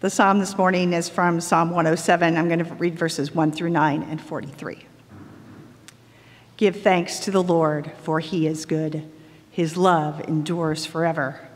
[0.00, 2.38] The psalm this morning is from Psalm 107.
[2.38, 4.86] I'm going to read verses 1 through 9 and 43.
[6.56, 9.06] Give thanks to the Lord, for he is good.
[9.50, 11.46] His love endures forever.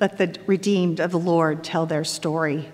[0.00, 2.68] Let the redeemed of the Lord tell their story,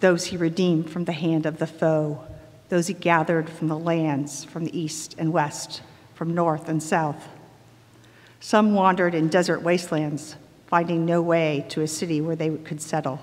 [0.00, 2.24] those he redeemed from the hand of the foe,
[2.70, 5.82] those he gathered from the lands, from the east and west,
[6.14, 7.28] from north and south.
[8.40, 10.36] Some wandered in desert wastelands,
[10.68, 13.22] finding no way to a city where they could settle.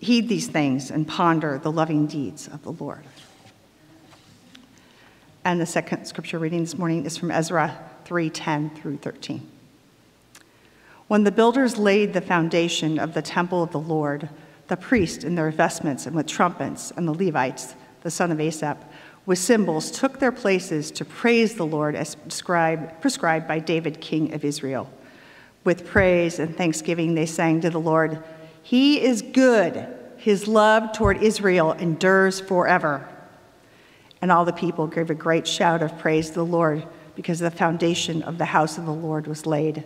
[0.00, 3.04] heed these things and ponder the loving deeds of the Lord.
[5.44, 9.46] And the second scripture reading this morning is from Ezra 3:10 through 13.
[11.06, 14.28] When the builders laid the foundation of the temple of the Lord,
[14.68, 18.78] the priests in their vestments and with trumpets, and the Levites, the son of Asaph,
[19.26, 24.32] with cymbals, took their places to praise the Lord as prescribed, prescribed by David, king
[24.32, 24.88] of Israel.
[25.64, 28.22] With praise and thanksgiving, they sang to the Lord,
[28.62, 29.86] He is good.
[30.16, 33.08] His love toward Israel endures forever.
[34.20, 36.86] And all the people gave a great shout of praise to the Lord
[37.16, 39.84] because the foundation of the house of the Lord was laid.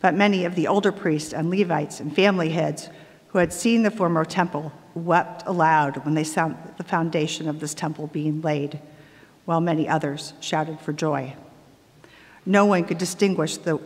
[0.00, 2.90] But many of the older priests and Levites and family heads
[3.28, 7.74] who had seen the former temple wept aloud when they saw the foundation of this
[7.74, 8.80] temple being laid,
[9.44, 11.34] while many others shouted for joy.
[12.46, 13.80] No one could distinguish the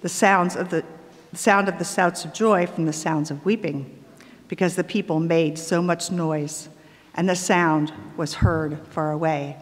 [0.00, 0.84] the sounds of the,
[1.30, 4.02] the sound of the shouts of joy from the sounds of weeping,
[4.48, 6.68] because the people made so much noise,
[7.14, 9.56] and the sound was heard far away.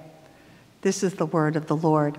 [0.83, 2.19] This is the word of the Lord.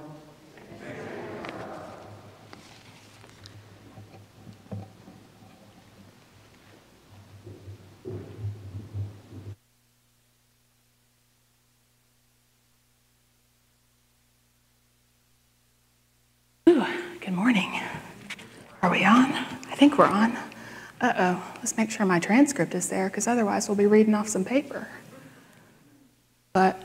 [16.67, 16.85] Ooh,
[17.21, 17.79] good morning.
[18.81, 19.31] Are we on?
[19.31, 20.37] I think we're on.
[20.99, 24.27] Uh oh, let's make sure my transcript is there because otherwise we'll be reading off
[24.27, 24.87] some paper.
[26.53, 26.81] But,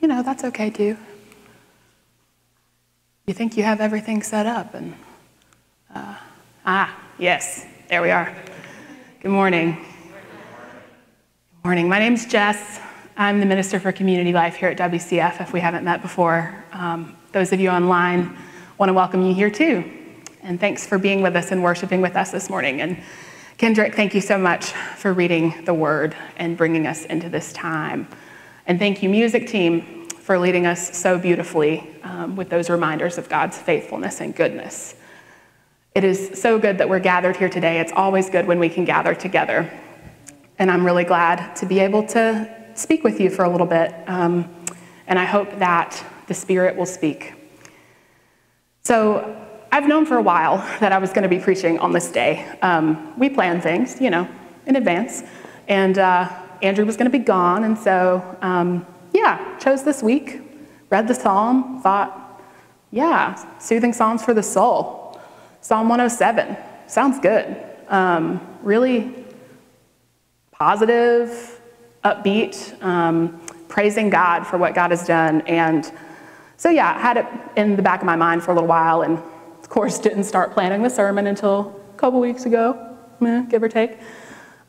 [0.00, 0.98] you know, that's okay too.
[3.26, 4.94] You think you have everything set up and,
[5.94, 6.16] uh,
[6.66, 8.36] ah, yes, there we are.
[9.22, 9.72] Good morning.
[9.72, 11.88] Good morning.
[11.88, 12.80] My name's Jess.
[13.16, 16.64] I'm the Minister for Community Life here at WCF if we haven't met before.
[16.72, 18.36] Um, those of you online
[18.76, 19.90] want to welcome you here too.
[20.42, 22.82] And thanks for being with us and worshiping with us this morning.
[22.82, 22.98] And
[23.58, 28.06] Kendrick, thank you so much for reading the word and bringing us into this time.
[28.66, 33.28] And thank you, music team, for leading us so beautifully um, with those reminders of
[33.28, 34.94] God's faithfulness and goodness.
[35.92, 37.80] It is so good that we're gathered here today.
[37.80, 39.68] It's always good when we can gather together.
[40.60, 43.92] And I'm really glad to be able to speak with you for a little bit.
[44.06, 44.54] Um,
[45.08, 47.34] and I hope that the Spirit will speak.
[48.84, 49.37] So,
[49.70, 52.46] I've known for a while that I was going to be preaching on this day.
[52.62, 54.26] Um, we plan things, you know,
[54.66, 55.22] in advance.
[55.68, 56.28] And uh,
[56.62, 57.64] Andrew was going to be gone.
[57.64, 60.40] And so, um, yeah, chose this week,
[60.88, 62.42] read the psalm, thought,
[62.90, 65.20] yeah, soothing psalms for the soul.
[65.60, 67.62] Psalm 107 sounds good.
[67.88, 69.26] Um, really
[70.50, 71.60] positive,
[72.04, 75.42] upbeat, um, praising God for what God has done.
[75.42, 75.90] And
[76.56, 77.26] so, yeah, had it
[77.56, 79.22] in the back of my mind for a little while and
[79.68, 82.96] of course, didn't start planning the sermon until a couple weeks ago,
[83.50, 83.98] give or take.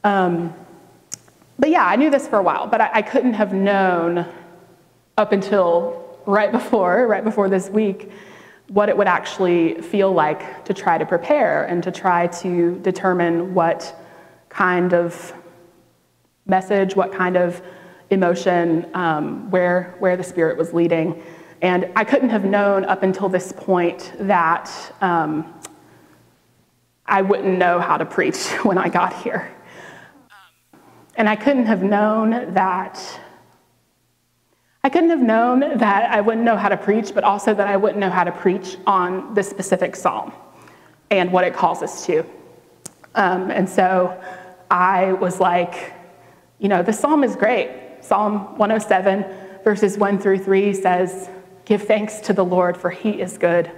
[0.03, 0.53] Um,
[1.57, 4.25] but yeah, I knew this for a while, but I, I couldn't have known
[5.17, 8.11] up until right before, right before this week,
[8.67, 13.53] what it would actually feel like to try to prepare and to try to determine
[13.53, 13.95] what
[14.49, 15.33] kind of
[16.45, 17.61] message, what kind of
[18.09, 21.23] emotion, um, where, where the Spirit was leading.
[21.61, 24.71] And I couldn't have known up until this point that
[25.01, 25.53] um,
[27.05, 29.53] I wouldn't know how to preach when I got here.
[31.15, 33.19] And I couldn't have known that.
[34.83, 37.75] I couldn't have known that I wouldn't know how to preach, but also that I
[37.75, 40.31] wouldn't know how to preach on this specific psalm
[41.11, 42.23] and what it calls us to.
[43.15, 44.17] Um, and so
[44.71, 45.93] I was like,
[46.59, 47.97] you know, the psalm is great.
[47.99, 49.25] Psalm 107,
[49.65, 51.29] verses 1 through 3 says,
[51.69, 53.71] Give thanks to the Lord, for he is good.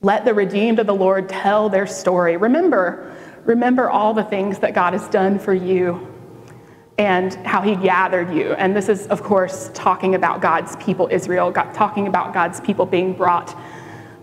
[0.00, 2.36] Let the redeemed of the Lord tell their story.
[2.36, 6.08] Remember, remember all the things that God has done for you.
[6.98, 8.52] and how he gathered you.
[8.54, 12.86] And this is, of course, talking about God's people, Israel, God, talking about God's people
[12.86, 13.56] being brought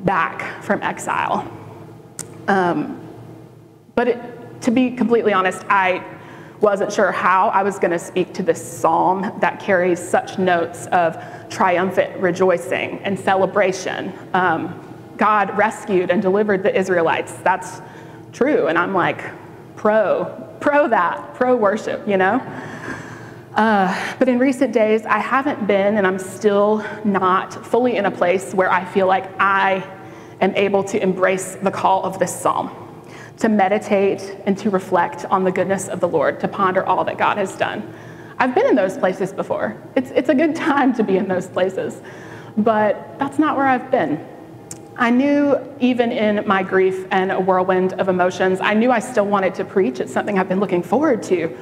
[0.02, 1.50] back from exile.
[2.48, 3.00] Um,
[3.96, 6.04] but it, to be completely honest, I
[6.62, 10.88] wasn't sure how I was going to speak to this psalm that carries such notes
[10.88, 11.18] of
[11.50, 14.14] triumphant rejoicing and celebration.
[14.34, 14.86] Um,
[15.18, 17.34] God rescued and delivered the Israelites.
[17.44, 17.82] That's
[18.32, 18.68] true.
[18.68, 19.24] And I'm like,
[19.76, 20.26] pro,
[20.60, 22.42] pro that, pro worship, you know?
[23.56, 28.12] Uh, but in recent days, I haven't been, and I'm still not fully in a
[28.12, 29.84] place where I feel like I
[30.40, 32.70] am able to embrace the call of this psalm,
[33.40, 37.18] to meditate and to reflect on the goodness of the Lord, to ponder all that
[37.18, 37.94] God has done.
[38.38, 39.82] I've been in those places before.
[39.96, 42.02] It's, it's a good time to be in those places,
[42.58, 44.26] but that's not where I've been.
[44.98, 49.26] I knew even in my grief and a whirlwind of emotions, I knew I still
[49.26, 50.02] wanted to preach.
[50.02, 51.58] It's something I've been looking forward to.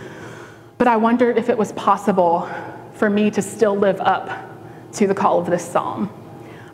[0.79, 2.49] But I wondered if it was possible
[2.93, 4.29] for me to still live up
[4.93, 6.11] to the call of this psalm.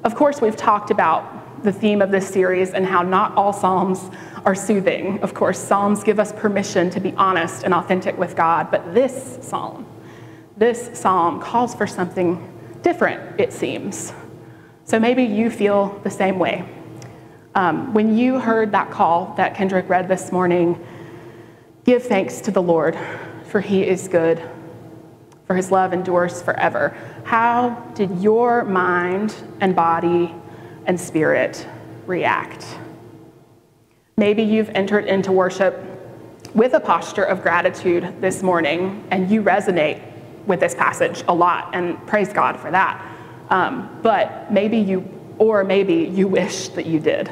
[0.05, 4.09] Of course, we've talked about the theme of this series and how not all psalms
[4.45, 5.19] are soothing.
[5.21, 9.39] Of course, psalms give us permission to be honest and authentic with God, but this
[9.41, 9.85] psalm,
[10.57, 12.49] this psalm calls for something
[12.81, 14.13] different, it seems.
[14.85, 16.65] So maybe you feel the same way.
[17.55, 20.85] Um, when you heard that call that Kendrick read this morning,
[21.85, 22.97] give thanks to the Lord,
[23.45, 24.41] for he is good,
[25.45, 26.97] for his love endures forever.
[27.23, 30.33] How did your mind and body
[30.85, 31.67] and spirit
[32.05, 32.65] react?
[34.17, 35.79] Maybe you've entered into worship
[36.53, 40.01] with a posture of gratitude this morning and you resonate
[40.45, 43.01] with this passage a lot, and praise God for that.
[43.49, 45.07] Um, but maybe you,
[45.37, 47.31] or maybe you wish that you did.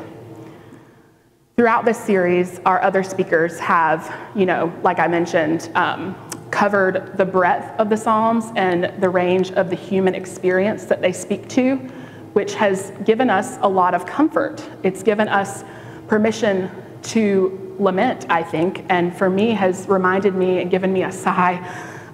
[1.57, 6.15] Throughout this series, our other speakers have, you know, like I mentioned, um,
[6.49, 11.11] covered the breadth of the Psalms and the range of the human experience that they
[11.11, 11.89] speak to,
[12.33, 14.67] which has given us a lot of comfort.
[14.83, 15.63] It's given us
[16.07, 16.69] permission
[17.03, 21.57] to lament, I think, and for me has reminded me and given me a sigh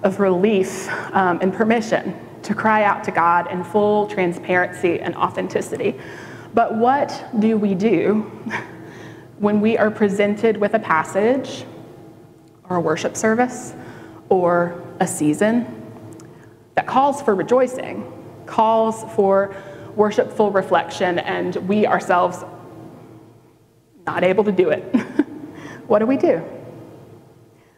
[0.02, 5.98] of relief um, and permission to cry out to God in full transparency and authenticity.
[6.54, 8.20] But what do we do
[9.38, 11.64] when we are presented with a passage
[12.68, 13.74] or a worship service
[14.28, 15.74] or a season
[16.74, 18.10] that calls for rejoicing,
[18.46, 19.54] calls for
[19.98, 22.44] worshipful reflection, and we ourselves
[24.06, 24.82] not able to do it?
[25.88, 26.42] what do we do?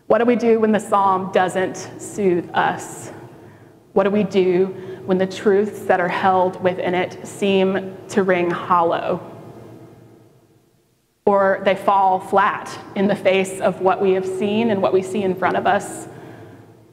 [0.07, 3.11] What do we do when the psalm doesn't soothe us?
[3.95, 4.67] What do we do
[5.07, 9.27] when the truths that are held within it seem to ring hollow?
[11.25, 15.03] Or they fall flat in the face of what we have seen and what we
[15.03, 16.07] see in front of us,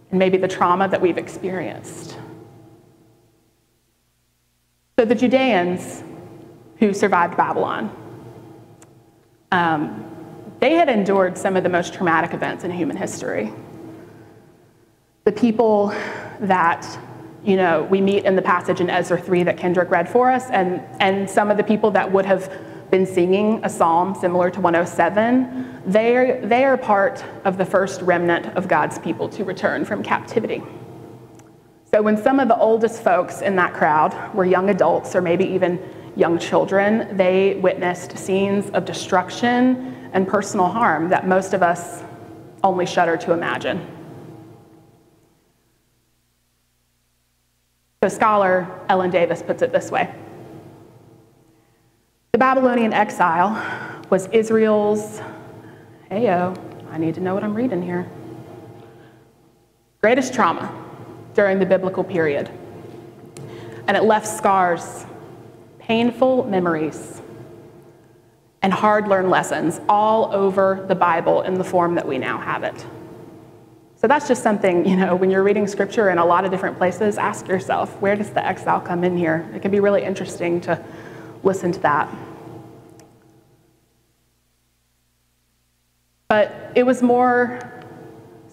[0.09, 2.16] and maybe the trauma that we've experienced.
[4.99, 6.03] So, the Judeans
[6.79, 7.95] who survived Babylon,
[9.51, 10.03] um,
[10.59, 13.53] they had endured some of the most traumatic events in human history.
[15.25, 15.89] The people
[16.39, 16.99] that
[17.43, 20.49] you know, we meet in the passage in Ezra 3 that Kendrick read for us,
[20.49, 22.51] and, and some of the people that would have
[22.89, 28.47] been singing a psalm similar to 107, they they are part of the first remnant
[28.57, 30.63] of God's people to return from captivity.
[31.93, 35.45] So when some of the oldest folks in that crowd were young adults or maybe
[35.45, 35.79] even
[36.17, 42.03] young children, they witnessed scenes of destruction and personal harm that most of us
[42.63, 43.85] only shudder to imagine.
[48.03, 50.13] So, scholar Ellen Davis puts it this way
[52.33, 55.21] The Babylonian exile was Israel's,
[56.09, 56.53] hey yo,
[56.91, 58.09] I need to know what I'm reading here,
[60.01, 60.86] greatest trauma
[61.37, 62.49] during the biblical period.
[63.87, 65.05] And it left scars,
[65.77, 67.21] painful memories,
[68.63, 72.63] and hard learned lessons all over the Bible in the form that we now have
[72.63, 72.85] it.
[73.97, 76.75] So that's just something, you know, when you're reading scripture in a lot of different
[76.75, 79.47] places, ask yourself, where does the exile come in here?
[79.53, 80.83] It can be really interesting to
[81.43, 82.09] listen to that.
[86.29, 87.76] But it was more,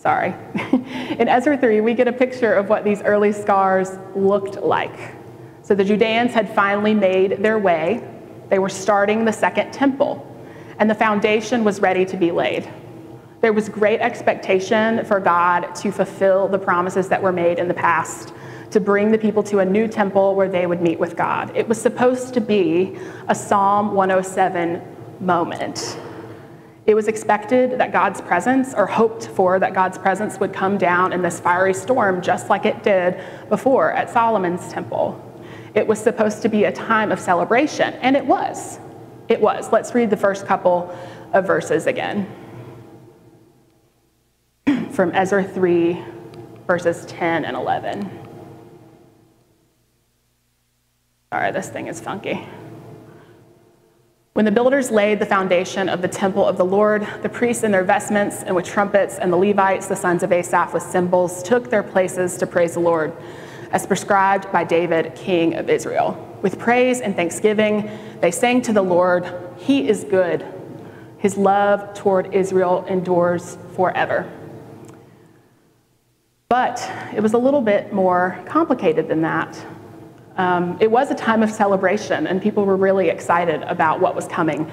[0.05, 0.35] sorry.
[1.19, 5.15] in Ezra 3, we get a picture of what these early scars looked like.
[5.63, 8.07] So the Judeans had finally made their way.
[8.51, 10.15] They were starting the second temple,
[10.79, 12.71] and the foundation was ready to be laid.
[13.41, 17.75] There was great expectation for God to fulfill the promises that were made in the
[17.75, 18.35] past,
[18.73, 21.51] to bring the people to a new temple where they would meet with God.
[21.57, 24.83] It was supposed to be a Psalm 107
[25.21, 25.99] moment.
[26.87, 31.15] It was expected that God's presence, or hoped for that God's presence, would come down
[31.15, 35.21] in this fiery storm just like it did before at Solomon's temple.
[35.75, 38.79] It was supposed to be a time of celebration, and it was.
[39.29, 39.73] It was.
[39.73, 40.95] Let's read the first couple
[41.33, 42.29] of verses again
[44.91, 46.05] from Ezra 3,
[46.67, 48.11] verses 10 and 11.
[51.33, 52.47] Sorry, this thing is funky.
[54.35, 57.71] When the builders laid the foundation of the temple of the Lord, the priests in
[57.71, 61.71] their vestments and with trumpets, and the Levites, the sons of Asaph, with cymbals, took
[61.71, 63.13] their places to praise the Lord,
[63.71, 66.37] as prescribed by David, king of Israel.
[66.43, 67.89] With praise and thanksgiving,
[68.21, 69.25] they sang to the Lord,
[69.57, 70.45] He is good.
[71.19, 74.29] His love toward Israel endures forever.
[76.49, 79.65] But it was a little bit more complicated than that.
[80.37, 84.27] Um, it was a time of celebration, and people were really excited about what was
[84.27, 84.71] coming.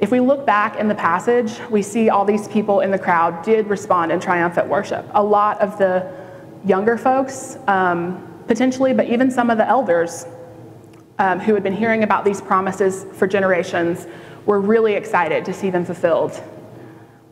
[0.00, 3.42] If we look back in the passage, we see all these people in the crowd
[3.44, 5.06] did respond in triumphant worship.
[5.14, 6.10] A lot of the
[6.64, 10.26] younger folks, um, potentially, but even some of the elders
[11.18, 14.06] um, who had been hearing about these promises for generations
[14.46, 16.42] were really excited to see them fulfilled.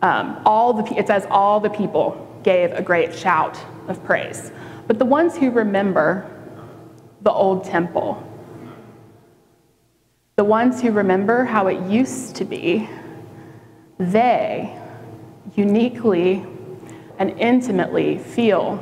[0.02, 3.58] Um, all the, it says all the people gave a great shout
[3.88, 4.52] of praise.
[4.86, 6.30] But the ones who remember
[7.26, 8.22] the old temple.
[10.36, 12.88] The ones who remember how it used to be,
[13.98, 14.78] they
[15.56, 16.46] uniquely
[17.18, 18.80] and intimately feel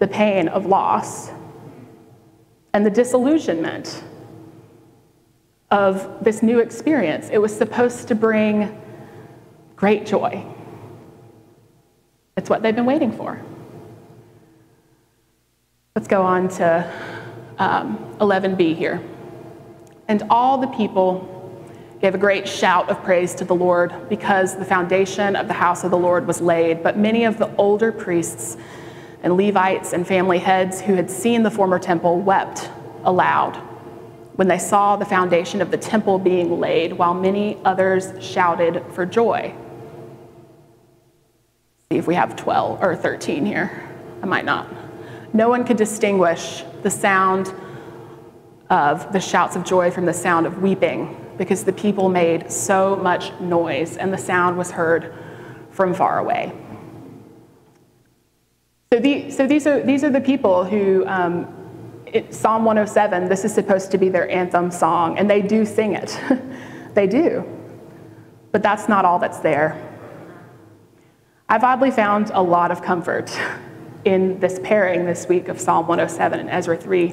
[0.00, 1.30] the pain of loss
[2.74, 4.02] and the disillusionment
[5.70, 7.28] of this new experience.
[7.30, 8.76] It was supposed to bring
[9.76, 10.44] great joy.
[12.36, 13.40] It's what they've been waiting for.
[15.94, 17.15] Let's go on to
[17.58, 19.02] um, 11b here.
[20.08, 21.32] And all the people
[22.00, 25.82] gave a great shout of praise to the Lord because the foundation of the house
[25.82, 26.82] of the Lord was laid.
[26.82, 28.56] But many of the older priests
[29.22, 32.70] and Levites and family heads who had seen the former temple wept
[33.04, 33.56] aloud
[34.36, 39.06] when they saw the foundation of the temple being laid, while many others shouted for
[39.06, 39.54] joy.
[41.90, 43.88] See if we have 12 or 13 here.
[44.22, 44.68] I might not.
[45.36, 47.52] No one could distinguish the sound
[48.70, 52.96] of the shouts of joy from the sound of weeping because the people made so
[52.96, 55.12] much noise and the sound was heard
[55.72, 56.52] from far away.
[58.90, 61.46] So, the, so these, are, these are the people who, um,
[62.06, 65.96] it, Psalm 107, this is supposed to be their anthem song, and they do sing
[65.96, 66.18] it.
[66.94, 67.44] they do.
[68.52, 69.76] But that's not all that's there.
[71.46, 73.38] I've oddly found a lot of comfort
[74.06, 77.12] in this pairing this week of Psalm 107 and Ezra 3.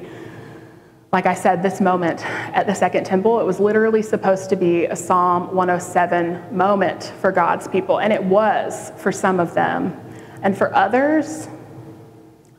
[1.12, 4.86] Like I said, this moment at the Second Temple, it was literally supposed to be
[4.86, 10.00] a Psalm 107 moment for God's people, and it was for some of them.
[10.42, 11.48] And for others,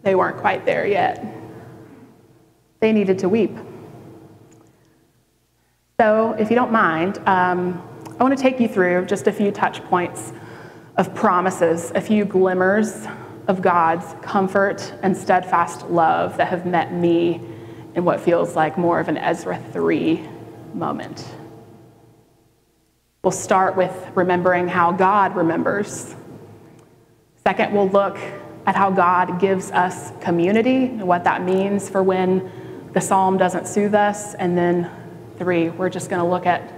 [0.04, 1.25] they weren't quite there yet.
[2.82, 3.58] They needed to weep.
[5.98, 7.82] So, if you don't mind, um,
[8.20, 10.34] I want to take you through just a few touch points
[10.98, 13.08] of promises, a few glimmers
[13.47, 17.41] of God's comfort and steadfast love that have met me
[17.93, 20.27] in what feels like more of an Ezra 3
[20.73, 21.25] moment.
[23.23, 26.15] We'll start with remembering how God remembers.
[27.45, 28.17] Second, we'll look
[28.65, 32.51] at how God gives us community and what that means for when
[32.93, 34.33] the psalm doesn't soothe us.
[34.35, 34.89] And then,
[35.37, 36.71] three, we're just going to look at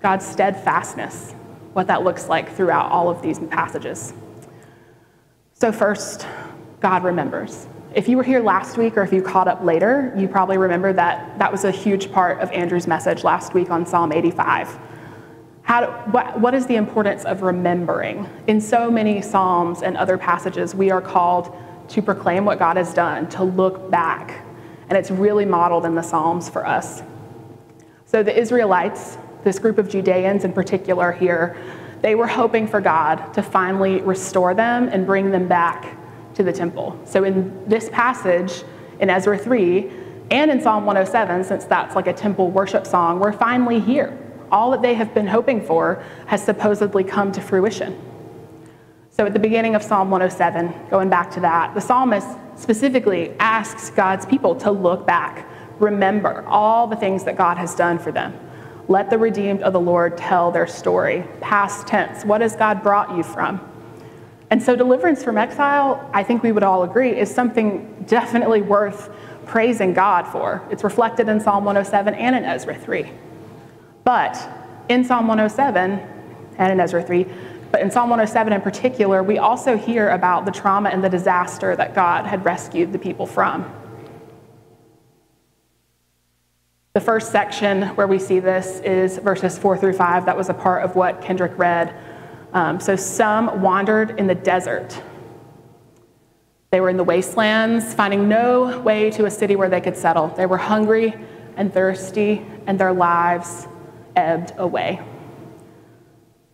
[0.00, 1.32] God's steadfastness,
[1.72, 4.12] what that looks like throughout all of these passages.
[5.58, 6.26] So, first,
[6.80, 7.66] God remembers.
[7.94, 10.92] If you were here last week or if you caught up later, you probably remember
[10.92, 14.78] that that was a huge part of Andrew's message last week on Psalm 85.
[15.62, 18.28] How do, what, what is the importance of remembering?
[18.46, 21.56] In so many Psalms and other passages, we are called
[21.88, 24.44] to proclaim what God has done, to look back.
[24.90, 27.02] And it's really modeled in the Psalms for us.
[28.04, 31.56] So the Israelites, this group of Judeans in particular here,
[32.02, 35.96] they were hoping for God to finally restore them and bring them back
[36.34, 37.00] to the temple.
[37.04, 38.62] So in this passage
[39.00, 39.90] in Ezra 3
[40.30, 44.16] and in Psalm 107, since that's like a temple worship song, we're finally here.
[44.52, 48.00] All that they have been hoping for has supposedly come to fruition.
[49.10, 53.88] So at the beginning of Psalm 107, going back to that, the psalmist specifically asks
[53.90, 55.48] God's people to look back,
[55.78, 58.38] remember all the things that God has done for them.
[58.88, 61.24] Let the redeemed of the Lord tell their story.
[61.40, 62.24] Past tense.
[62.24, 63.60] What has God brought you from?
[64.50, 69.10] And so, deliverance from exile, I think we would all agree, is something definitely worth
[69.44, 70.62] praising God for.
[70.70, 73.10] It's reflected in Psalm 107 and in Ezra 3.
[74.04, 74.36] But
[74.88, 76.00] in Psalm 107,
[76.58, 77.26] and in Ezra 3.
[77.72, 81.76] But in Psalm 107 in particular, we also hear about the trauma and the disaster
[81.76, 83.70] that God had rescued the people from.
[86.96, 90.24] The first section where we see this is verses four through five.
[90.24, 91.94] That was a part of what Kendrick read.
[92.54, 94.98] Um, so some wandered in the desert.
[96.70, 100.28] They were in the wastelands, finding no way to a city where they could settle.
[100.28, 101.14] They were hungry
[101.58, 103.68] and thirsty, and their lives
[104.16, 105.02] ebbed away.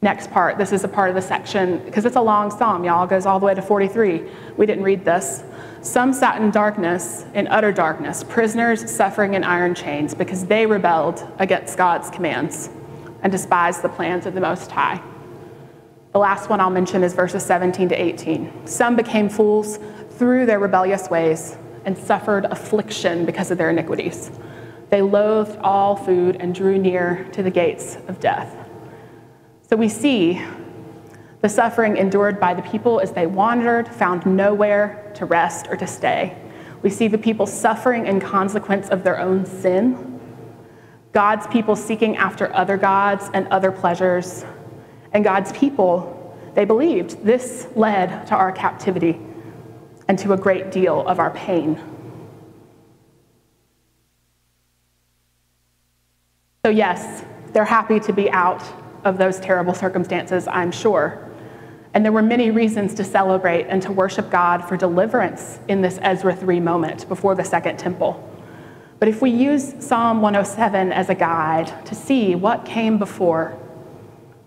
[0.03, 3.05] Next part, this is a part of the section, because it's a long psalm, y'all,
[3.05, 4.29] it goes all the way to 43.
[4.57, 5.45] We didn't read this.
[5.81, 11.25] Some sat in darkness, in utter darkness, prisoners suffering in iron chains because they rebelled
[11.39, 12.69] against God's commands
[13.23, 15.01] and despised the plans of the Most High.
[16.11, 18.67] The last one I'll mention is verses 17 to 18.
[18.67, 19.79] Some became fools
[20.11, 24.33] through their rebellious ways and suffered affliction because of their iniquities.
[24.91, 28.62] They loathed all food and drew near to the gates of death.
[29.73, 30.39] So we see
[31.41, 35.87] the suffering endured by the people as they wandered, found nowhere to rest or to
[35.87, 36.37] stay.
[36.83, 40.21] We see the people suffering in consequence of their own sin,
[41.13, 44.45] God's people seeking after other gods and other pleasures,
[45.15, 49.19] and God's people, they believed this led to our captivity
[50.07, 51.81] and to a great deal of our pain.
[56.63, 57.25] So, yes,
[57.55, 58.63] they're happy to be out
[59.05, 61.29] of those terrible circumstances, I'm sure.
[61.95, 65.99] And there were many reasons to celebrate and to worship God for deliverance in this
[66.03, 68.29] Ezra 3 moment before the Second Temple.
[68.99, 73.59] But if we use Psalm 107 as a guide to see what came before,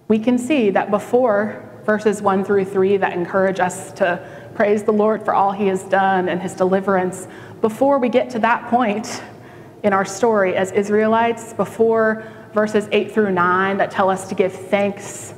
[0.08, 4.94] we can see that before verses 1 through 3 that encourage us to praise the
[4.94, 7.28] Lord for all he has done and his deliverance,
[7.62, 9.22] before we get to that point
[9.84, 12.24] in our story as Israelites, before
[12.56, 15.34] verses 8 through 9 that tell us to give thanks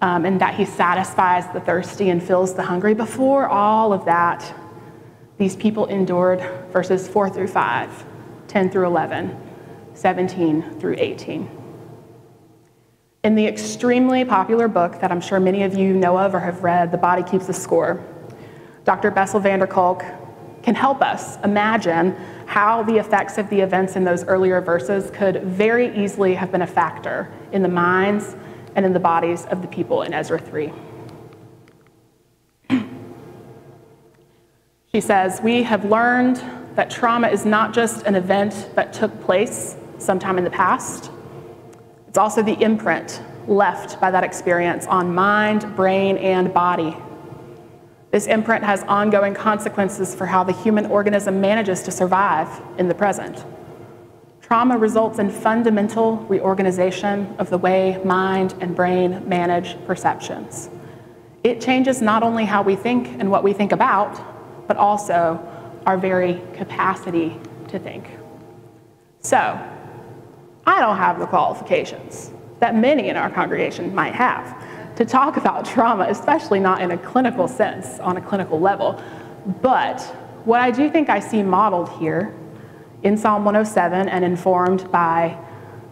[0.00, 2.94] um, and that he satisfies the thirsty and fills the hungry.
[2.94, 4.54] Before all of that,
[5.36, 6.40] these people endured
[6.72, 8.04] verses 4 through 5,
[8.48, 9.38] 10 through 11,
[9.92, 11.50] 17 through 18.
[13.22, 16.64] In the extremely popular book that I'm sure many of you know of or have
[16.64, 18.02] read, The Body Keeps the Score,
[18.84, 19.10] Dr.
[19.10, 20.02] Bessel van der Kolk
[20.62, 22.16] can help us imagine
[22.50, 26.62] how the effects of the events in those earlier verses could very easily have been
[26.62, 28.34] a factor in the minds
[28.74, 30.72] and in the bodies of the people in Ezra 3.
[34.92, 36.42] she says, We have learned
[36.74, 41.12] that trauma is not just an event that took place sometime in the past,
[42.08, 46.96] it's also the imprint left by that experience on mind, brain, and body.
[48.10, 52.94] This imprint has ongoing consequences for how the human organism manages to survive in the
[52.94, 53.44] present.
[54.40, 60.70] Trauma results in fundamental reorganization of the way mind and brain manage perceptions.
[61.44, 64.20] It changes not only how we think and what we think about,
[64.66, 65.40] but also
[65.86, 67.36] our very capacity
[67.68, 68.06] to think.
[69.20, 69.38] So,
[70.66, 74.62] I don't have the qualifications that many in our congregation might have
[75.00, 79.02] to talk about trauma, especially not in a clinical sense, on a clinical level.
[79.62, 80.02] But
[80.44, 82.34] what I do think I see modeled here
[83.02, 85.38] in Psalm 107 and informed by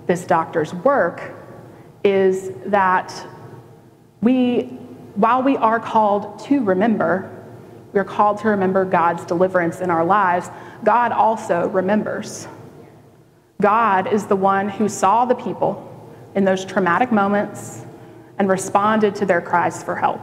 [0.06, 1.32] this doctor's work
[2.04, 3.26] is that
[4.20, 4.64] we,
[5.14, 7.34] while we are called to remember,
[7.94, 10.50] we are called to remember God's deliverance in our lives,
[10.84, 12.46] God also remembers.
[13.58, 15.82] God is the one who saw the people
[16.34, 17.86] in those traumatic moments
[18.38, 20.20] and responded to their cries for help.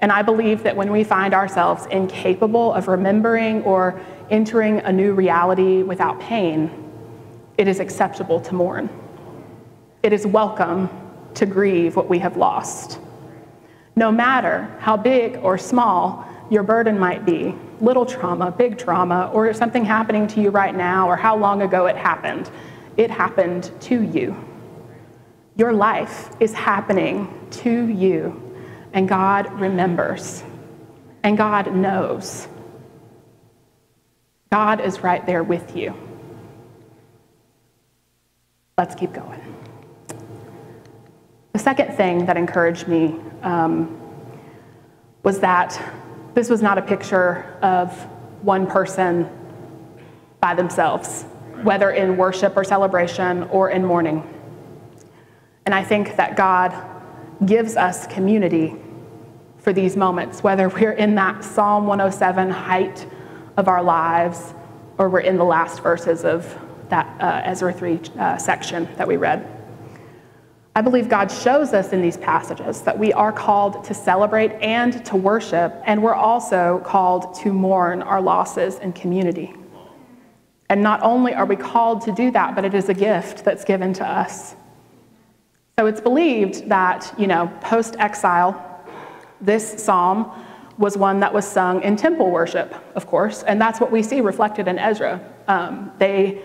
[0.00, 5.12] And I believe that when we find ourselves incapable of remembering or entering a new
[5.12, 6.70] reality without pain,
[7.56, 8.88] it is acceptable to mourn.
[10.02, 10.88] It is welcome
[11.34, 13.00] to grieve what we have lost.
[13.96, 19.52] No matter how big or small your burden might be little trauma, big trauma, or
[19.52, 22.50] something happening to you right now, or how long ago it happened
[22.98, 24.36] it happened to you.
[25.58, 28.40] Your life is happening to you,
[28.92, 30.44] and God remembers,
[31.24, 32.46] and God knows.
[34.52, 35.94] God is right there with you.
[38.78, 39.42] Let's keep going.
[41.54, 44.00] The second thing that encouraged me um,
[45.24, 45.82] was that
[46.34, 47.92] this was not a picture of
[48.42, 49.28] one person
[50.40, 51.24] by themselves,
[51.62, 54.22] whether in worship or celebration or in mourning.
[55.68, 56.72] And I think that God
[57.44, 58.74] gives us community
[59.58, 63.06] for these moments, whether we're in that Psalm 107 height
[63.58, 64.54] of our lives,
[64.96, 69.18] or we're in the last verses of that uh, Ezra 3 uh, section that we
[69.18, 69.46] read.
[70.74, 75.04] I believe God shows us in these passages that we are called to celebrate and
[75.04, 79.54] to worship, and we're also called to mourn our losses in community.
[80.70, 83.66] And not only are we called to do that, but it is a gift that's
[83.66, 84.56] given to us.
[85.78, 88.82] So it's believed that, you know, post exile,
[89.40, 90.28] this psalm
[90.76, 94.20] was one that was sung in temple worship, of course, and that's what we see
[94.20, 95.20] reflected in Ezra.
[95.46, 96.42] Um, they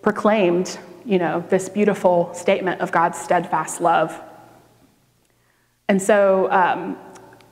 [0.00, 4.16] proclaimed, you know, this beautiful statement of God's steadfast love.
[5.88, 6.96] And so um,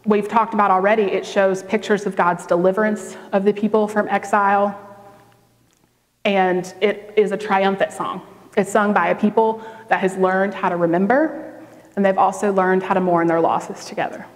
[0.04, 4.80] we've talked about already, it shows pictures of God's deliverance of the people from exile
[6.24, 8.22] and it is a triumphant song.
[8.57, 11.62] It's sung by a people that has learned how to remember,
[11.95, 14.27] and they've also learned how to mourn their losses together.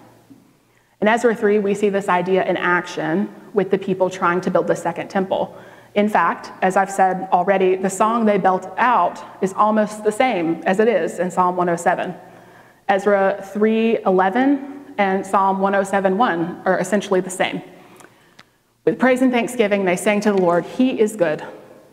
[1.01, 4.67] In Ezra 3, we see this idea in action with the people trying to build
[4.67, 5.57] the second temple.
[5.95, 10.63] In fact, as I've said already, the song they built out is almost the same
[10.65, 12.15] as it is in Psalm 107.
[12.89, 17.63] Ezra 3:11 and Psalm 107:1 are essentially the same.
[18.85, 21.43] With praise and thanksgiving, they sang to the Lord, He is good.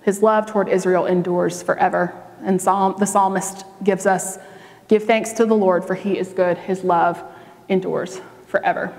[0.08, 2.13] His love toward Israel endures forever.
[2.41, 4.39] And Psalm, the psalmist gives us,
[4.88, 6.58] Give thanks to the Lord, for he is good.
[6.58, 7.22] His love
[7.67, 8.98] endures forever.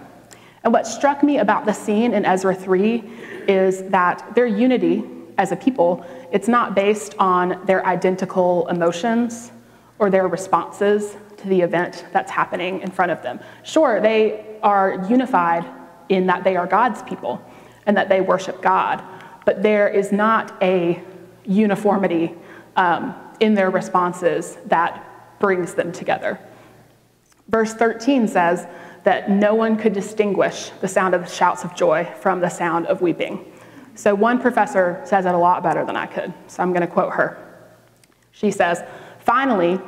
[0.62, 3.02] And what struck me about the scene in Ezra 3
[3.48, 5.02] is that their unity
[5.38, 9.50] as a people, it's not based on their identical emotions
[9.98, 13.40] or their responses to the event that's happening in front of them.
[13.62, 15.64] Sure, they are unified
[16.10, 17.42] in that they are God's people
[17.86, 19.02] and that they worship God
[19.48, 21.02] but there is not a
[21.46, 22.34] uniformity
[22.76, 25.02] um, in their responses that
[25.40, 26.38] brings them together.
[27.48, 28.66] Verse 13 says
[29.04, 32.88] that no one could distinguish the sound of the shouts of joy from the sound
[32.88, 33.50] of weeping.
[33.94, 36.92] So, one professor says it a lot better than I could, so I'm going to
[36.92, 37.38] quote her.
[38.32, 38.82] She says,
[39.20, 39.80] Finally,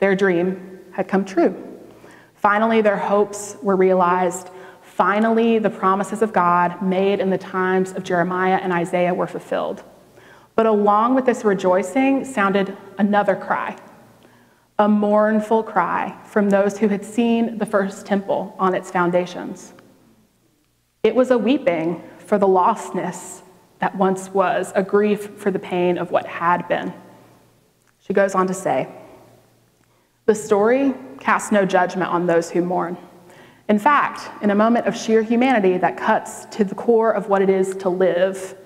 [0.00, 1.54] their dream had come true.
[2.34, 4.50] Finally, their hopes were realized
[5.00, 9.82] Finally, the promises of God made in the times of Jeremiah and Isaiah were fulfilled.
[10.56, 13.78] But along with this rejoicing sounded another cry,
[14.78, 19.72] a mournful cry from those who had seen the first temple on its foundations.
[21.02, 23.40] It was a weeping for the lostness
[23.78, 26.92] that once was, a grief for the pain of what had been.
[28.00, 28.86] She goes on to say,
[30.26, 32.98] The story casts no judgment on those who mourn.
[33.70, 37.40] In fact, in a moment of sheer humanity that cuts to the core of what
[37.40, 38.56] it is to live,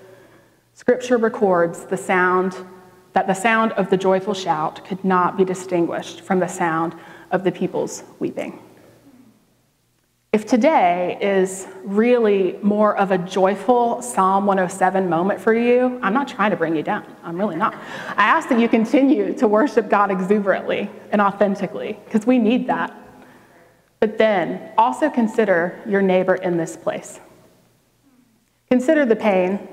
[0.73, 2.57] Scripture records the sound
[3.13, 6.95] that the sound of the joyful shout could not be distinguished from the sound
[7.29, 8.59] of the people's weeping.
[10.33, 16.27] If today is really more of a joyful Psalm 107 moment for you, I'm not
[16.27, 17.05] trying to bring you down.
[17.23, 17.75] I'm really not.
[18.17, 23.04] I ask that you continue to worship God exuberantly and authentically, because we need that.
[23.99, 27.19] But then also consider your neighbor in this place.
[28.69, 29.67] Consider the pain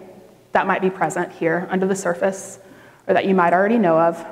[0.53, 2.59] that might be present here under the surface
[3.07, 4.25] or that you might already know of,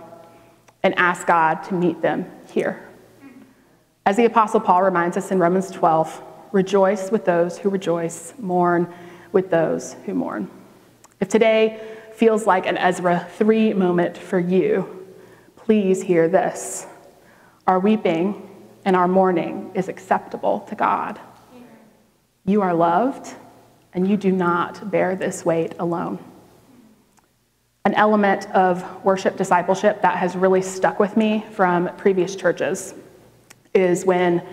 [0.83, 2.89] and ask God to meet them here.
[4.07, 6.23] As the Apostle Paul reminds us in Romans 12,
[6.53, 8.93] rejoice with those who rejoice, mourn
[9.33, 10.51] with those who mourn.
[11.21, 11.81] If today
[12.15, 15.07] feels like an Ezra 3 moment for you,
[15.57, 16.87] please hear this.
[17.67, 18.50] Our weeping
[18.85, 21.19] and our mourning is acceptable to God.
[22.45, 23.35] You are loved,
[23.93, 26.19] and you do not bear this weight alone.
[27.85, 32.95] An element of worship discipleship that has really stuck with me from previous churches
[33.75, 34.47] is when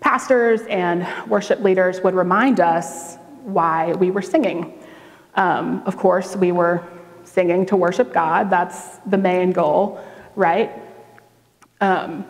[0.00, 4.78] pastors and worship leaders would remind us why we were singing.
[5.34, 6.82] Um, of course, we were
[7.24, 10.02] singing to worship God, that's the main goal,
[10.34, 10.72] right?
[11.80, 12.26] Um,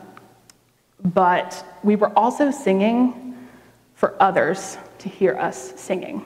[1.05, 3.37] but we were also singing
[3.95, 6.25] for others to hear us singing.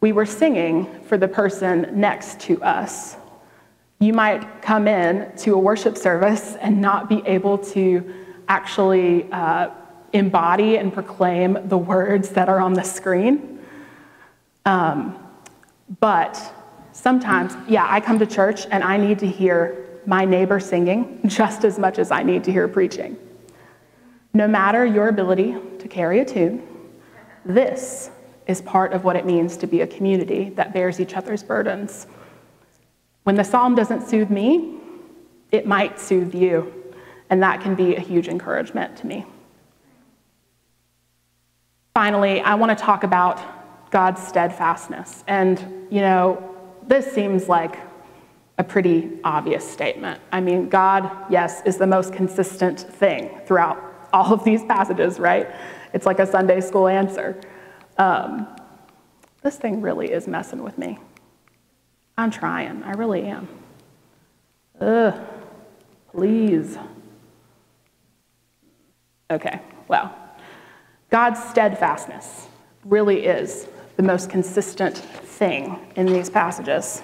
[0.00, 3.16] We were singing for the person next to us.
[3.98, 8.12] You might come in to a worship service and not be able to
[8.48, 9.70] actually uh,
[10.12, 13.60] embody and proclaim the words that are on the screen.
[14.66, 15.18] Um,
[16.00, 16.40] but
[16.92, 21.64] sometimes, yeah, I come to church and I need to hear my neighbor singing just
[21.64, 23.16] as much as I need to hear preaching.
[24.34, 26.66] No matter your ability to carry a tune,
[27.44, 28.10] this
[28.46, 32.06] is part of what it means to be a community that bears each other's burdens.
[33.24, 34.78] When the psalm doesn't soothe me,
[35.50, 36.72] it might soothe you,
[37.30, 39.26] and that can be a huge encouragement to me.
[41.94, 45.24] Finally, I want to talk about God's steadfastness.
[45.26, 47.78] And, you know, this seems like
[48.56, 50.20] a pretty obvious statement.
[50.32, 55.48] I mean, God, yes, is the most consistent thing throughout all of these passages, right?
[55.92, 57.40] It's like a Sunday school answer.
[57.98, 58.46] Um,
[59.42, 60.98] this thing really is messing with me.
[62.16, 63.48] I'm trying, I really am.
[64.80, 65.20] Ugh,
[66.12, 66.78] please.
[69.30, 70.14] Okay, well,
[71.10, 72.48] God's steadfastness
[72.84, 77.02] really is the most consistent thing in these passages.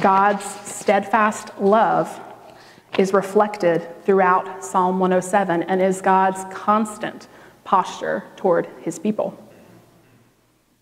[0.00, 2.20] God's steadfast love
[2.98, 7.28] is reflected throughout Psalm 107 and is God's constant
[7.64, 9.38] posture toward his people.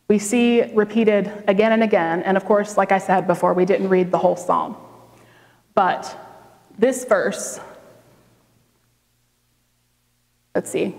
[0.09, 3.89] We see repeated again and again, and of course, like I said before, we didn't
[3.89, 4.77] read the whole psalm.
[5.75, 6.19] But
[6.77, 7.61] this verse,
[10.53, 10.97] let's see,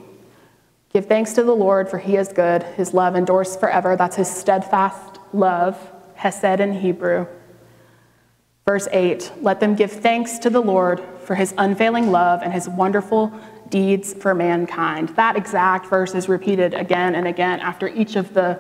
[0.94, 3.98] give thanks to the Lord, for he is good, his love endures forever.
[3.98, 5.78] That's his steadfast love,
[6.16, 7.28] hesed in Hebrew.
[8.66, 12.70] Verse 8 Let them give thanks to the Lord for his unfailing love and his
[12.70, 13.32] wonderful
[13.70, 15.10] deeds for mankind.
[15.10, 18.60] That exact verse is repeated again and again after each of the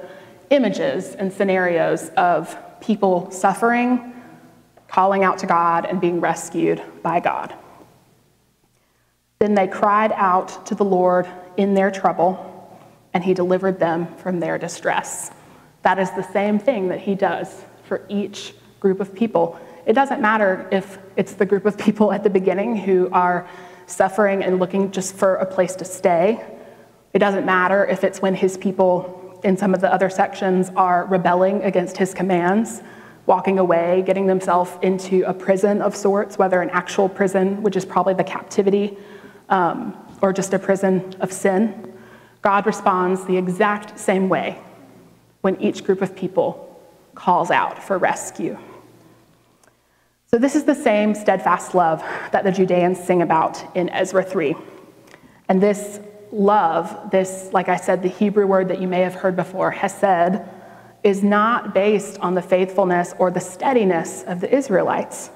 [0.50, 4.14] images and scenarios of people suffering,
[4.88, 7.54] calling out to God, and being rescued by God.
[9.40, 12.80] Then they cried out to the Lord in their trouble,
[13.14, 15.32] and he delivered them from their distress.
[15.84, 20.22] That is the same thing that he does for each group of people it doesn't
[20.22, 23.48] matter if it's the group of people at the beginning who are
[23.88, 26.44] suffering and looking just for a place to stay.
[27.14, 31.06] It doesn't matter if it's when his people in some of the other sections are
[31.06, 32.82] rebelling against his commands,
[33.26, 37.86] walking away, getting themselves into a prison of sorts, whether an actual prison, which is
[37.86, 38.98] probably the captivity,
[39.50, 41.94] um, or just a prison of sin.
[42.42, 44.62] God responds the exact same way
[45.42, 46.68] when each group of people
[47.16, 48.58] calls out for rescue.
[50.34, 52.00] So, this is the same steadfast love
[52.32, 54.56] that the Judeans sing about in Ezra 3.
[55.50, 56.00] And this
[56.32, 60.40] love, this, like I said, the Hebrew word that you may have heard before, hesed,
[61.04, 65.32] is not based on the faithfulness or the steadiness of the Israelites.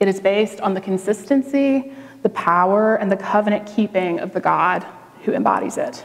[0.00, 1.92] It is based on the consistency,
[2.24, 4.84] the power, and the covenant keeping of the God
[5.22, 6.04] who embodies it.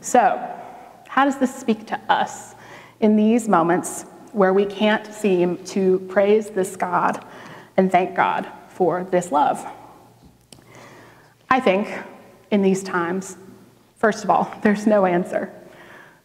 [0.00, 0.40] So,
[1.08, 2.54] how does this speak to us
[3.00, 7.24] in these moments where we can't seem to praise this God
[7.76, 9.66] and thank God for this love.
[11.50, 11.88] I think
[12.50, 13.36] in these times,
[13.96, 15.52] first of all, there's no answer.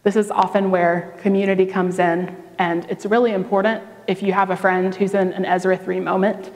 [0.04, 4.58] This is often where community comes in, and it's really important if you have a
[4.58, 6.52] friend who's in an Ezra 3 moment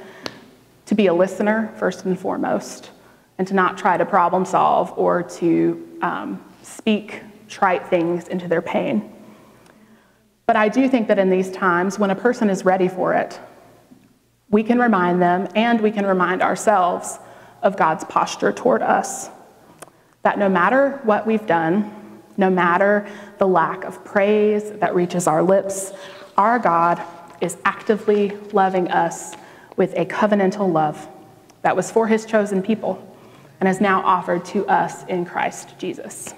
[0.86, 2.92] to be a listener first and foremost,
[3.38, 8.62] and to not try to problem solve or to um, speak trite things into their
[8.62, 9.14] pain.
[10.48, 13.38] But I do think that in these times, when a person is ready for it,
[14.50, 17.20] we can remind them and we can remind ourselves
[17.62, 19.30] of God's posture toward us.
[20.22, 23.06] That no matter what we've done, no matter
[23.40, 25.92] the lack of praise that reaches our lips,
[26.38, 27.02] our God
[27.42, 29.36] is actively loving us
[29.76, 31.10] with a covenantal love
[31.62, 33.04] that was for his chosen people
[33.60, 36.34] and is now offered to us in Christ Jesus.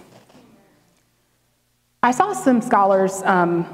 [2.02, 3.68] I saw some scholars um,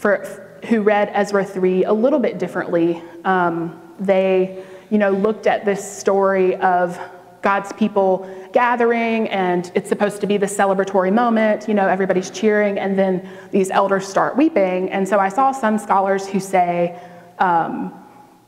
[0.00, 0.24] for,
[0.64, 3.02] who read Ezra 3 a little bit differently.
[3.26, 6.98] Um, they, you know, looked at this story of
[7.42, 11.68] God's people gathering, and it's supposed to be the celebratory moment.
[11.68, 14.90] You know, everybody's cheering, and then these elders start weeping.
[14.90, 16.98] And so I saw some scholars who say,
[17.38, 17.92] um,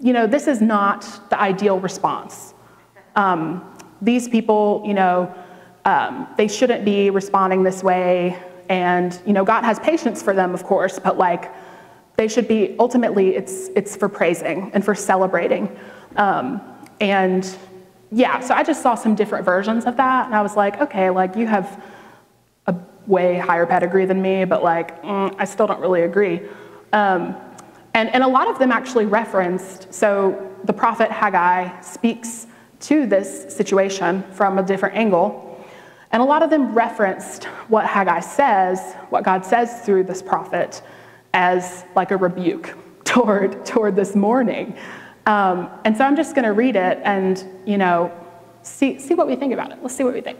[0.00, 2.54] you know, this is not the ideal response.
[3.14, 5.32] Um, these people, you know,
[5.84, 8.38] um, they shouldn't be responding this way.
[8.72, 11.52] And, you know, God has patience for them, of course, but like
[12.16, 15.76] they should be, ultimately, it's, it's for praising and for celebrating.
[16.16, 16.62] Um,
[16.98, 17.46] and
[18.10, 20.24] yeah, so I just saw some different versions of that.
[20.24, 21.84] And I was like, okay, like you have
[22.66, 22.74] a
[23.06, 26.40] way higher pedigree than me, but like, mm, I still don't really agree.
[26.94, 27.36] Um,
[27.92, 32.46] and, and a lot of them actually referenced, so the prophet Haggai speaks
[32.80, 35.51] to this situation from a different angle.
[36.12, 40.82] And a lot of them referenced what Haggai says, what God says through this prophet,
[41.32, 44.76] as like a rebuke toward, toward this mourning.
[45.24, 48.12] Um, and so I'm just going to read it and, you know,
[48.62, 49.78] see, see what we think about it.
[49.80, 50.38] Let's see what we think.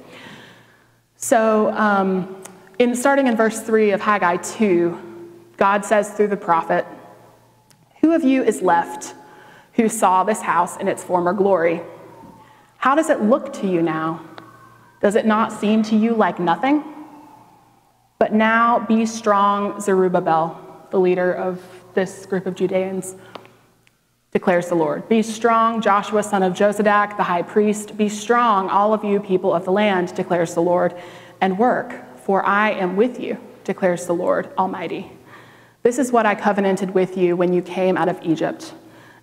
[1.16, 2.42] So, um,
[2.78, 4.98] in starting in verse 3 of Haggai 2,
[5.56, 6.84] God says through the prophet,
[8.00, 9.14] Who of you is left
[9.74, 11.80] who saw this house in its former glory?
[12.78, 14.20] How does it look to you now?
[15.02, 16.84] Does it not seem to you like nothing?
[18.18, 21.60] But now be strong, Zerubbabel, the leader of
[21.92, 23.16] this group of Judeans,
[24.30, 25.08] declares the Lord.
[25.08, 27.96] Be strong, Joshua, son of Josadak, the high priest.
[27.96, 30.94] Be strong, all of you people of the land, declares the Lord,
[31.40, 35.10] and work, for I am with you, declares the Lord Almighty.
[35.82, 38.72] This is what I covenanted with you when you came out of Egypt,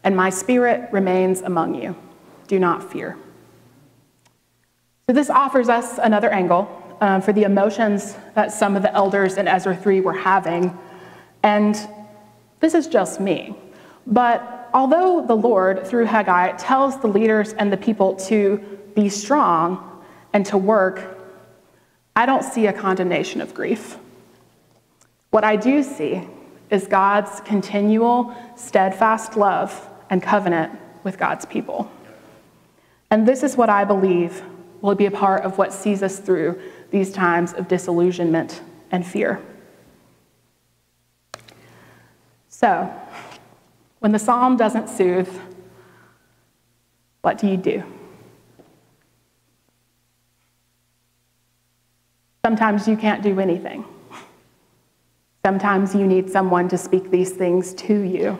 [0.03, 1.95] and my spirit remains among you.
[2.47, 3.17] Do not fear.
[5.09, 6.69] So, this offers us another angle
[7.01, 10.77] um, for the emotions that some of the elders in Ezra 3 were having.
[11.41, 11.75] And
[12.59, 13.55] this is just me.
[14.05, 18.57] But although the Lord, through Haggai, tells the leaders and the people to
[18.93, 21.17] be strong and to work,
[22.15, 23.97] I don't see a condemnation of grief.
[25.31, 26.21] What I do see
[26.69, 31.91] is God's continual, steadfast love and covenant with God's people.
[33.09, 34.43] And this is what I believe
[34.81, 36.59] will be a part of what sees us through
[36.91, 38.61] these times of disillusionment
[38.91, 39.41] and fear.
[42.47, 42.91] So,
[43.99, 45.29] when the psalm doesn't soothe,
[47.21, 47.83] what do you do?
[52.43, 53.85] Sometimes you can't do anything.
[55.45, 58.37] Sometimes you need someone to speak these things to you.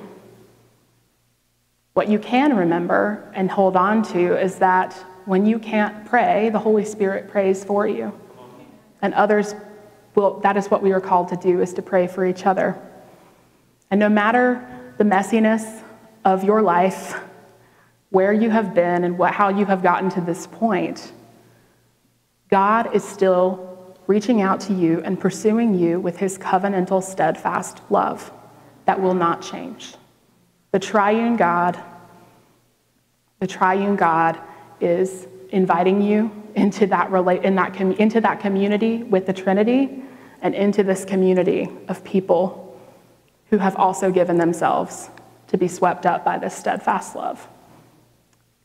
[1.93, 4.95] What you can remember and hold on to is that
[5.29, 8.11] when you can't pray, the Holy Spirit prays for you.
[9.03, 9.53] And others
[10.15, 12.75] will, that is what we are called to do, is to pray for each other.
[13.91, 15.83] And no matter the messiness
[16.25, 17.21] of your life,
[18.09, 21.13] where you have been and what, how you have gotten to this point,
[22.49, 28.31] God is still reaching out to you and pursuing you with his covenantal, steadfast love
[28.85, 29.93] that will not change.
[30.71, 31.79] The triune God,
[33.39, 34.41] the triune God
[34.81, 40.03] is inviting you into that, relate, in that com- into that community with the Trinity
[40.41, 42.77] and into this community of people
[43.49, 45.09] who have also given themselves
[45.47, 47.47] to be swept up by this steadfast love.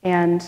[0.03, 0.45] And,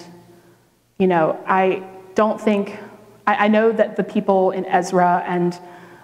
[0.98, 1.83] you know, I
[2.14, 2.79] don't think,
[3.26, 5.59] I, I know that the people in Ezra and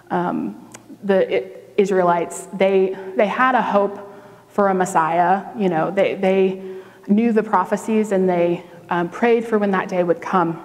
[0.09, 0.69] um,
[1.03, 4.11] the Israelites, they, they had a hope
[4.47, 5.45] for a Messiah.
[5.57, 6.61] You know, they, they
[7.07, 10.63] knew the prophecies and they um, prayed for when that day would come.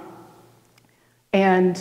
[1.33, 1.81] And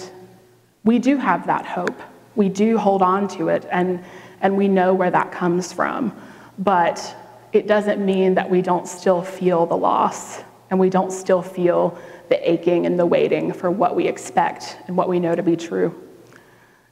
[0.84, 2.00] we do have that hope.
[2.36, 4.04] We do hold on to it, and,
[4.41, 6.15] and we know where that comes from.
[6.60, 7.15] But
[7.54, 11.97] it doesn't mean that we don't still feel the loss and we don't still feel
[12.30, 15.56] the aching and the waiting for what we expect and what we know to be
[15.56, 15.95] true.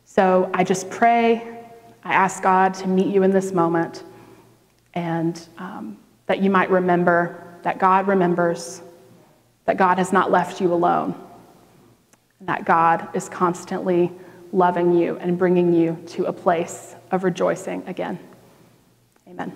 [0.05, 1.59] So I just pray,
[2.03, 4.03] I ask God to meet you in this moment
[4.93, 8.81] and um, that you might remember that God remembers,
[9.65, 11.15] that God has not left you alone,
[12.39, 14.11] and that God is constantly
[14.51, 18.19] loving you and bringing you to a place of rejoicing again.
[19.27, 19.51] Amen.